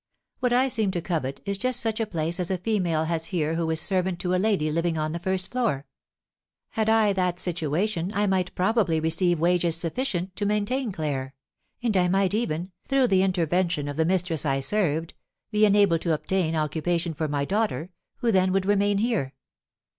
[0.39, 3.53] What I seem to covet is just such a place as a female has here
[3.53, 5.85] who is servant to a lady living on the first floor.
[6.71, 11.35] Had I that situation I might probably receive wages sufficient to maintain Claire;
[11.83, 15.13] and I might even, through the intervention of the mistress I served,
[15.51, 19.35] be enabled to obtain occupation for my daughter, who then would remain here.